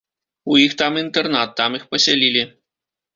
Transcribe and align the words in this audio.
У 0.53 0.55
іх 0.61 0.71
там 0.81 0.95
інтэрнат, 1.01 1.49
там 1.61 1.77
іх 1.81 1.83
пасялілі. 1.91 2.43